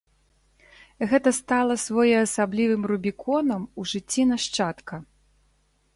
Гэта 1.11 1.29
стала 1.39 1.73
своеасаблівым 1.83 2.81
рубіконам 2.93 3.69
у 3.83 3.89
жыцці 3.95 4.29
нашчадка. 4.33 4.95